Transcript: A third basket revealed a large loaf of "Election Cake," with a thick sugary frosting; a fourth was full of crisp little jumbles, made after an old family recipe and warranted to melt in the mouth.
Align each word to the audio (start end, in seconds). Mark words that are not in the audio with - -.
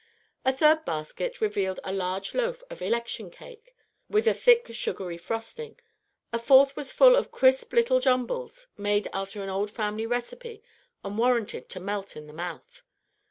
A 0.43 0.51
third 0.51 0.83
basket 0.83 1.41
revealed 1.41 1.79
a 1.83 1.93
large 1.93 2.33
loaf 2.33 2.63
of 2.71 2.81
"Election 2.81 3.29
Cake," 3.29 3.75
with 4.09 4.25
a 4.25 4.33
thick 4.33 4.65
sugary 4.73 5.15
frosting; 5.19 5.79
a 6.33 6.39
fourth 6.39 6.75
was 6.75 6.91
full 6.91 7.15
of 7.15 7.31
crisp 7.31 7.71
little 7.71 7.99
jumbles, 7.99 8.65
made 8.75 9.07
after 9.13 9.43
an 9.43 9.49
old 9.49 9.69
family 9.69 10.07
recipe 10.07 10.63
and 11.03 11.19
warranted 11.19 11.69
to 11.69 11.79
melt 11.79 12.17
in 12.17 12.25
the 12.25 12.33
mouth. 12.33 12.81